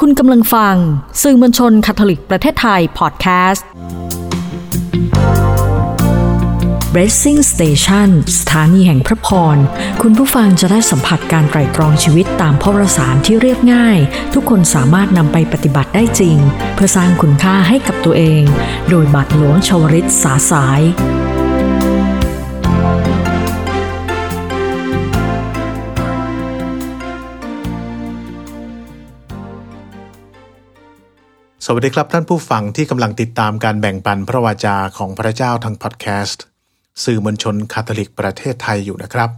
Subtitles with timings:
[0.00, 0.76] คุณกำลังฟัง
[1.22, 3.66] สื่อมวลชนคาทอลิกประเทศไทยพอดแคสต์
[6.94, 9.56] Blessing Station สถานีแห่งพระพร
[10.02, 13.98] คุณผู้ฟังจะได้สัมผัสการไตร่ตรองชีวิตตามพระวสารที่เรียบง่าย
[14.34, 16.36] ทุกคนสามารถนำไปปฏิบัติได้จริง
[16.74, 18.42] เพื่อสร้างคุณค่าให้กับตัวเอง
[18.90, 20.80] โดยบัตรหลวงชวริตสาสาย
[31.66, 36.44] สวัสดีครับท่านผู้ฟังที่กำลังติดตามการแบ่งปันพระวาจาของพระเจ้าทางพอดแคสต์
[37.04, 39.30] สื่อมวลชนคาทอลิกประเทศไทยอยู่นะครับ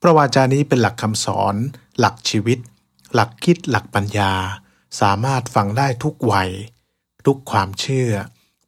[0.00, 1.54] พระวาจานี้เป็นหลักคำสอน
[1.98, 2.58] หลักชีวิต
[3.14, 4.32] หลักคิดหลักปัญญา
[5.00, 6.50] สามารถฟังได้ทุกวัย
[7.26, 8.10] ทุกความเชื่อ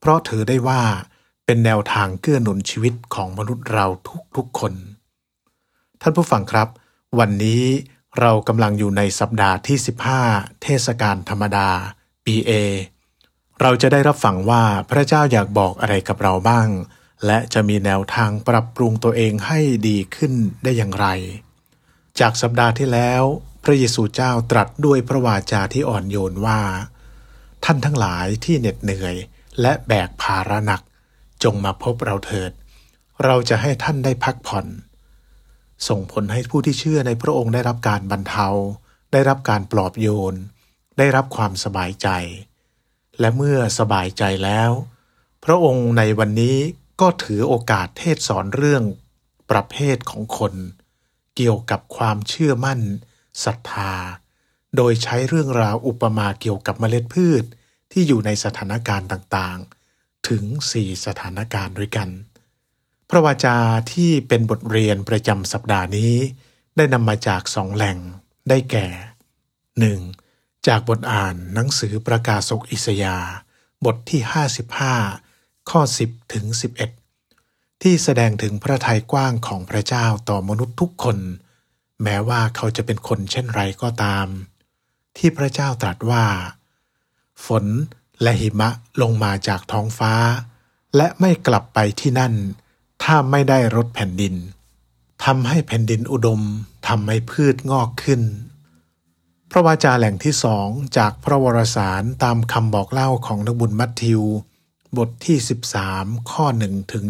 [0.00, 0.82] เพราะถือได้ว่า
[1.46, 3.86] เป็นแนวทางเกื้อหนุนชีวิตของมนุษย์เรา
[4.36, 4.72] ทุกๆคน
[6.00, 6.68] ท่านผู้ฟังครับ
[7.18, 7.62] วันนี้
[8.20, 9.76] เรากำลังอยู่ในสัปดาห์ที่
[10.20, 11.70] 15 เทศกาลธรรมดา
[12.26, 12.52] ปีเอ
[13.60, 16.68] เราจะได้รับฟังว่าพระเจ้าอยากบอกอะไรกับเราบ้าง
[17.26, 20.32] และจะมีแนวทางปรับปรุงตัวเองให้ดีขึ้น
[20.62, 21.06] ได้อย่างไร
[22.20, 23.22] จากสัปดาห์ที่แล้ว
[23.64, 26.60] พระเยซูเจ้าตรัสด้วยพระวาจาที่อ่อนโยนว่า
[27.64, 29.14] ท่านทั้งหลายที่เหน็ดเหนื่อย
[29.60, 30.82] และแบกภาระหนัก
[31.44, 32.52] จงมาพบเราเถิด
[33.24, 34.66] เราจะให้ท่านได้พักผ่อน
[35.88, 38.48] ส่งผลให้ผู้ที่เชื่อในพระองค์ได้รับการบรรเทา
[39.12, 40.34] ได้รับการปลอบโยน
[40.98, 42.08] ได้รับความสบายใจ
[43.20, 44.70] และเมื่อสบายใจแล้ว
[45.44, 46.56] พระองค์ในวันนี้
[47.00, 48.82] ก็ถือโอกาสเทศสอนเรื่อง
[49.50, 50.54] ประเภทของคน
[51.36, 52.80] เกี่ยวกับความเชื่อมั่น
[53.44, 53.94] ศรัทธา
[54.76, 57.44] โดยใช้เรื่องราวอุปมาเกี่ยวกับเมล็ดพืช
[57.92, 60.44] ที่อยู่ในสถานการณ์ต่างๆ ถึง
[60.76, 62.08] 4 สถานการณ์ด้วยกัน
[63.10, 63.56] พระวาจา
[63.92, 66.14] ที่เป็นบทเรียนประจำสัปดาห์นี้
[66.76, 67.98] ได้นำมาจากสองแหล่ง
[68.48, 68.86] ได้แก่
[69.94, 70.25] 1.
[70.66, 73.16] จากบทอ่านหนังสือประกาศกอิสยา
[73.84, 74.20] บทที่
[74.94, 76.44] 55 ข้อ 10 ถึง
[77.14, 81.18] 11 ที่แสดงถึงพระทัยกว้างของพระเจ้าต่อมนุษย์ทุกคน
[82.02, 84.26] แม้ว่าเขาจะเป็นคนเช่นไรก็ตาม
[85.16, 86.24] ที่พระเจ้าตรัสว่า
[87.44, 87.64] ฝน
[88.22, 88.68] และหิมะ
[89.02, 90.12] ลงมาจากท้องฟ้า
[90.96, 92.34] และไม่กลับไปที่นั่น
[93.02, 94.34] ถ้าไม่ได้รดแผ่นดิน
[95.24, 96.40] ทำให้แผ่นดินอุดม
[96.88, 98.22] ทำให้พืชงอกขึ้น
[99.56, 104.22] ระวาจาแหล่งที่สองจากพระวรสารตามคำบอกเล่าของนักบุญมัทธิว
[104.96, 105.38] บทที่
[105.82, 107.04] 13 ข้อ1ถึง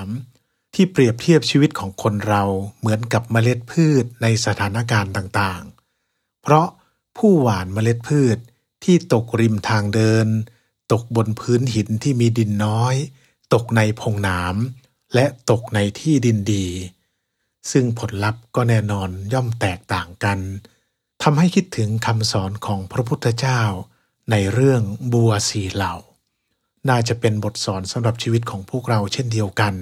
[0.00, 2.42] 23 ที่เปรียบเทียบชีวิตของคนเรา
[2.78, 6.66] เหมือนกับเมล็ดพืชในสถานการณ์ต่างๆ เพราะ
[7.16, 8.38] ผู้หว่านเมล็ดพืช
[8.84, 10.26] ที่ตกริมทางเดิน
[10.92, 12.94] ตกบนพื้นหินที่มีดินน้อย
[13.54, 14.56] ตกในพงหนาม
[15.14, 16.66] และตกในที่ดินดี
[17.70, 20.40] ซึ่งผลลัพธ์ก็แน่นอนย่อมแตกต่างกัน
[21.22, 23.62] ทำให้คิดถึงคำสอนของพระพุทธเจ้า
[24.30, 24.82] ในเรื่อง
[25.12, 25.94] บัวสีเหล่า
[26.88, 29.74] น่าจะเป็นบทสอนสำหรับชีวิตของพวกเราเช่นเดียวกัน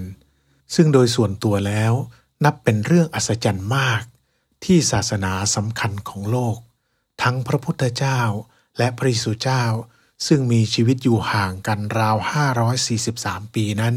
[0.75, 1.93] ซึ่งโดยส่วนตัวแล้ว
[2.45, 4.03] นับเป็นเรื่องอัศจรรย์มาก
[4.65, 6.57] ที่ศาสนาสำคัญของโลก
[7.23, 8.21] ทั้งพระพุทธเจ้า
[8.79, 9.65] และพระเยซูเจ้า
[10.27, 12.17] ซึ่งมีชีวิตอยู่ห่างกันราว
[12.85, 13.97] 543 ปีนั้น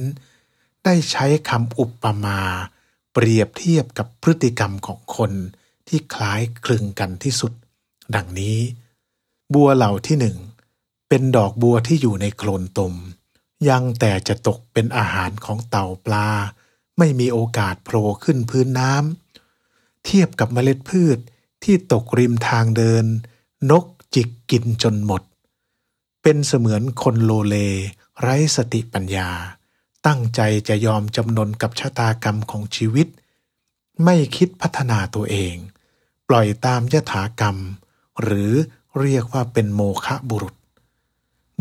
[0.84, 2.40] ได้ใช้คำอุปมา
[3.14, 5.32] เปรียบเทียบกับพฤติกรรมของคน
[5.88, 7.52] ที่คล้ายคลึงกันที่สุด
[8.16, 8.58] ดังนี้
[9.54, 10.38] บัวเหล่าที่หนึ่ง
[11.10, 12.94] เป็นดอกบัวที่อยู่ในโคลนตม
[13.70, 16.30] ยังแต่จะตกเป็นอาหารของเต่าปลา
[16.98, 21.18] ไม่มีโอกาสโผล่ขึ้นพื้นน้ำเทียบกับเมล็ดพืช
[21.64, 23.06] ที่ตกริมทางเดิน
[23.72, 25.22] นกจิกกินจนหมด
[26.22, 27.56] เป็นเสมือนคนโลเล
[28.20, 29.30] ไร้สติปัญญา
[30.08, 33.08] ตั้งใจจะยอมจำนนกับชะตากรรมของชีวิต
[34.04, 35.56] ไม่คิดพัฒนาตัวเอง
[36.28, 37.58] ปล่อยตามยถากรรม
[38.22, 38.54] หรือ
[39.00, 40.56] เรียกว่าเป็นโมฆะบุรุษ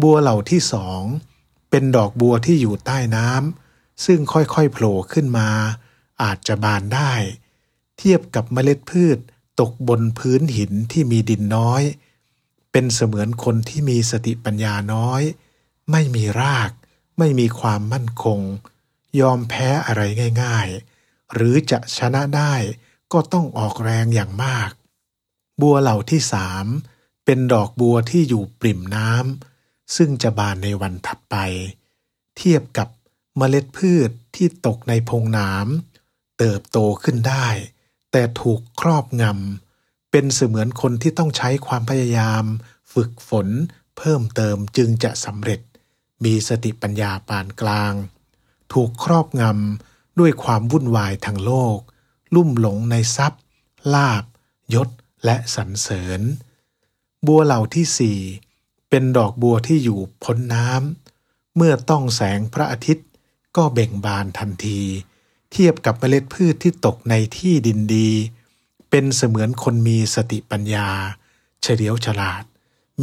[0.03, 1.03] บัวเหล่าที่สอง
[1.71, 5.49] เป็นดอกบัวที่อยู่ใต้น้ำซึ่งค่อยๆโผล่ขึ้นมา
[6.23, 7.13] อาจจะบานได้
[7.99, 9.19] เทียบกับเมล็ดพืช
[9.61, 11.83] ตกบนพื้นหินที่มีดินน้อย
[12.73, 15.23] เป็นเสมือนคนที่มีสติปัญญาน้อย
[15.91, 16.71] ไม่มีราก
[17.19, 18.41] ไม่มีความมั่นคง
[19.21, 20.03] ยอมแพ้อะไร
[20.43, 20.69] ง่าย
[21.01, 22.55] ๆ หรือจะชนะได้
[23.13, 24.71] ก็ต้องออกแรงอย่างมาก
[25.61, 26.67] บัวเหล่าที่สาม
[27.25, 31.37] เป็นดอกบัวที่อยู่ปริ่มน้ำซึ่งจะบานในวันถัดไป
[32.37, 32.89] เทียบกับ
[33.37, 37.49] เมล็ดพืชที่ตกในพงน้ำเติบโตขึ้นได้
[38.13, 42.45] แต่ถูกครอบงำเป็นเสมือนคนที่ต้องใช้ความพยายาม
[42.93, 43.49] ฝึกฝน
[43.99, 45.61] เพิ่มเติมจึงจะสำเร็จ
[46.25, 47.95] มีสติปัญญาปานกลาง
[48.73, 51.79] ถูกครอบงำด้วยความวุ่นวายทางโลก
[52.35, 53.43] ลุ่มหลงในทรัพย์
[53.95, 54.25] ลาบ
[54.75, 54.89] ยศ
[55.25, 56.21] และสรรเสริญ
[57.27, 58.19] บัวเหล่าที่สี่
[58.89, 63.07] เป็นดอกบัวที่อยู่พ้นน้ำเมื่อต้องแสงพระอาทิตย์
[63.57, 64.83] ก็เบ่งบานทันที
[65.53, 68.11] เทียบกับเมล็ดพืชที่ตกในที่ดินดี
[68.91, 70.89] เป็นเสมือนคนมีสติปัญญา
[71.63, 72.45] เฉลียวฉลาด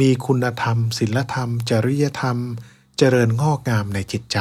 [0.00, 2.38] มีคุณธรรมศีลธรรม จริยธรรม
[2.98, 4.38] เจริญงอกงามในจิตใจ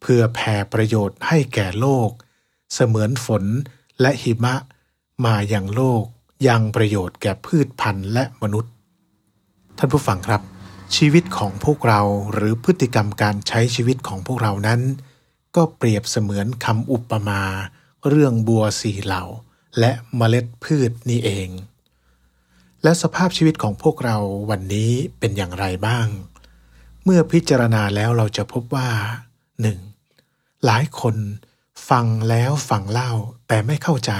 [0.00, 2.10] เพื่อแผ่ประโยชน์ให้แก่โลก
[2.74, 3.44] เสมือนฝน
[4.00, 4.54] และหิมะ
[5.24, 6.04] มาอย่างโลก
[6.48, 8.72] ยังประโยชน์แก่พืชพันธุ์และมนุษย์
[9.78, 10.42] ท่านผู้ฟังครับ
[10.96, 12.00] ชีวิตของพวกเรา
[12.32, 14.80] หรือพฤติกรรมการใช้ชีวิตของพวกเรานั้น
[15.56, 17.42] ก็เปรียบเสมือนคำอุปมา
[18.08, 19.22] เรื่องบัวสีเหล่า
[19.78, 21.48] และเมล็ดพืชนี่เอง
[22.82, 24.16] และสภาพชีวิตของพวกเรา
[24.50, 26.06] วันนี้เป็นอย่างไรบ้าง
[27.04, 28.88] เมื่อพิจารณาแล้วเราจะพบว่า
[29.76, 30.64] 1.
[30.64, 31.16] หลายคน
[31.88, 33.12] ฟังแล้วฟังเล่า
[33.48, 34.12] แต่ไม่เข้าใจ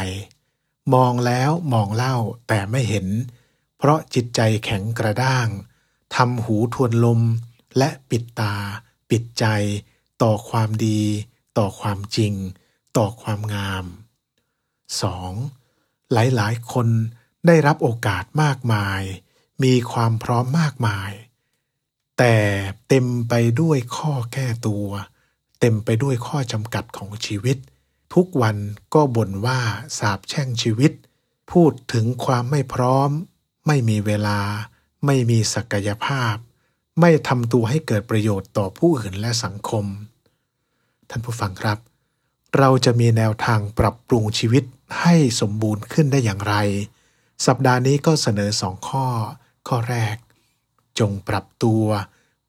[0.94, 2.16] มองแล้วมองเล่า
[2.48, 3.06] แต่ไม่เห็น
[3.76, 5.48] เพราะจิตใจแข็งกระด้าง
[6.14, 7.20] ทำหูทวนลม
[7.78, 8.56] และปิดตา
[9.10, 9.46] ปิดใจ
[10.22, 11.02] ต่อความดี
[11.58, 12.34] ต่อความจริง
[12.96, 13.84] ต่อความงาม
[15.38, 16.12] 2.
[16.12, 16.88] หลายๆ คน
[17.46, 19.02] ได้รับโอกาสมากมาย
[19.64, 21.10] มีความพร้อมมากมาย
[22.18, 22.36] แต่
[22.88, 24.88] เต็มไปด้วยข้อแก้ตัว
[25.66, 27.56] เต็มไปด้วยข้อจำกัดของชีวิต
[28.14, 28.56] ทุกวัน
[28.94, 29.60] ก็บ่นว่า
[29.98, 30.92] สาบแช่งชีวิต
[31.52, 33.10] พูดถึงความไม่พร้อม
[33.66, 34.40] ไม่มีเวลา
[35.06, 36.34] ไม่มีศักยภาพ
[37.00, 39.84] ไม่ทำตัวให้เกิดประโยชน์ต่อผู้อื่นและสังคม
[41.08, 41.78] ท่านผู้ฟังครับ
[42.58, 44.64] เราจะมีแนวทางปรับปรุงชีวิต
[45.00, 46.54] ให้สมบูรณ์ขึ้นได้อย่างไร
[47.46, 49.06] สัปดาห์นี้ก็เสนอสองข้อ
[49.68, 50.16] ข้อแรก
[50.98, 51.84] จงปรับตัว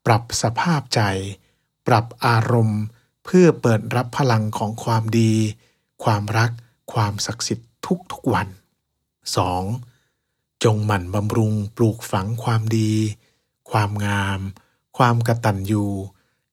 [0.05, 1.01] ปรับสภาพใจ
[1.87, 2.81] ปรับอารมณ์
[3.25, 5.33] เพื่อเปิดรับพลังของความดี
[6.03, 6.51] ความรัก
[6.93, 7.69] ความศักดิ์สิทธิ์
[8.11, 8.47] ทุกๆวัน
[9.75, 10.63] 2.
[10.63, 12.93] จงหมั่นบำรุงปลูกฝังความดี
[13.71, 14.39] ความงาม
[14.97, 15.85] ความกตัญญู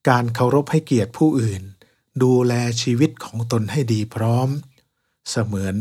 [0.08, 1.62] การเคารพให้เกียรติผู้อื่น
[2.22, 2.52] ดูแล
[2.82, 4.48] ชีวิตของตนให้ดีพร้อม
[5.30, 5.76] เสมือน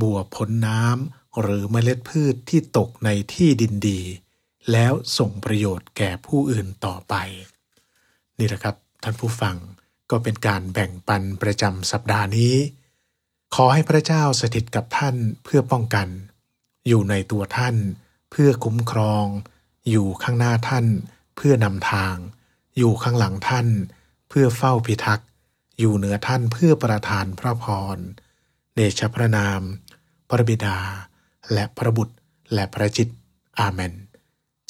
[0.00, 4.00] บัวพ้นน้ำหรือเมล็ดพืชที่ตกในที่ดินดี
[4.72, 7.14] แล้วส่งประโยชน์แก่ผู้อื่นต่อไป
[8.38, 9.56] นี่แหละครับท่านผู้ฟัง
[10.10, 12.54] ก็เป็นการแบ่งปันประจำสัปดาห์นี้
[13.54, 16.08] ขอให้พระเจ้าสถิตกับท่านเพื่อป้องกัน
[16.88, 17.76] อยู่ในตัวท่าน
[18.30, 19.26] เพื่อคุ้มครอง
[19.90, 20.86] อยู่ข้างหน้าท่าน
[21.36, 22.16] เพื่อนำทาง
[22.78, 23.68] อยู่ข้างหลังท่าน
[24.28, 25.28] เพื่อเฝ้าพิทักษ์
[25.78, 27.64] อยู่เหนือท่านเพื่อประทานพระพ
[27.96, 27.98] ร
[28.74, 29.60] เดชพระนาม
[30.28, 30.78] พระบิดา
[31.52, 32.16] และพระบุตร
[32.54, 33.08] และพระจิต
[33.58, 33.94] อาเมน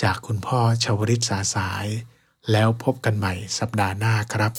[0.02, 1.86] จากคุณพ่อชาวริตสาสาย
[2.50, 4.52] แล้วพบกันใหม่สัปดาห์หน้าครับ